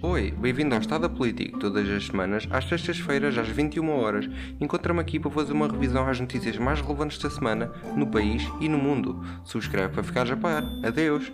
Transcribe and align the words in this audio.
Oi, 0.00 0.30
bem-vindo 0.30 0.74
ao 0.74 0.80
Estado 0.80 1.10
Político, 1.10 1.58
todas 1.58 1.88
as 1.88 2.06
semanas, 2.06 2.46
às 2.50 2.68
sextas-feiras, 2.68 3.36
às 3.36 3.48
21 3.48 3.90
horas. 3.90 4.28
Encontra-me 4.60 5.00
aqui 5.00 5.18
para 5.18 5.30
fazer 5.30 5.52
uma 5.52 5.66
revisão 5.66 6.08
às 6.08 6.20
notícias 6.20 6.56
mais 6.56 6.80
relevantes 6.80 7.18
da 7.18 7.28
semana, 7.28 7.72
no 7.96 8.06
país 8.06 8.42
e 8.60 8.68
no 8.68 8.78
mundo. 8.78 9.20
Subscreve 9.44 9.92
para 9.92 10.04
ficares 10.04 10.30
a 10.30 10.36
par. 10.36 10.62
Adeus! 10.84 11.32